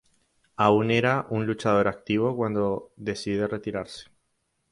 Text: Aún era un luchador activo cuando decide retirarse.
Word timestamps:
Aún 0.55 0.89
era 0.89 1.27
un 1.29 1.45
luchador 1.45 1.87
activo 1.87 2.35
cuando 2.35 2.91
decide 2.97 3.47
retirarse. 3.47 4.05